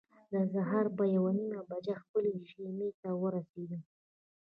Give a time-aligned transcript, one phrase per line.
[0.31, 3.79] د سهار په یوه نیمه بجه خپلې خیمې ته ورسېدو.